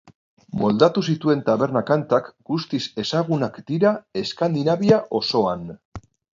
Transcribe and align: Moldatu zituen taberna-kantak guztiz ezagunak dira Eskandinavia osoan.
Moldatu 0.61 1.03
zituen 1.13 1.43
taberna-kantak 1.49 2.31
guztiz 2.53 2.81
ezagunak 3.05 3.61
dira 3.71 3.95
Eskandinavia 4.25 5.03
osoan. 5.23 5.73